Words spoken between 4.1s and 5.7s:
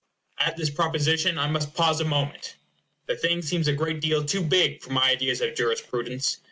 too big for my ideas of